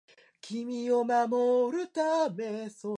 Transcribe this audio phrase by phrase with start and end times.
[0.03, 0.03] 重
[0.89, 2.69] 岡大毅